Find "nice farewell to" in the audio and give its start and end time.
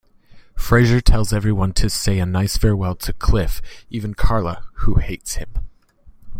2.25-3.13